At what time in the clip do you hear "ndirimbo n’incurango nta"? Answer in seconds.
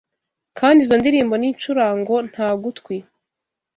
1.01-2.49